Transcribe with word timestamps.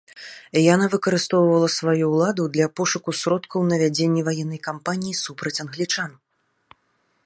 Яна 0.73 0.85
выкарыстоўвала 0.93 1.67
сваю 1.73 2.05
ўладу 2.13 2.43
для 2.57 2.67
пошуку 2.81 3.09
сродкаў 3.21 3.59
на 3.71 3.75
вядзенне 3.85 4.21
ваеннай 4.31 4.61
кампаніі 4.71 5.19
супраць 5.25 5.59
англічан. 5.67 6.11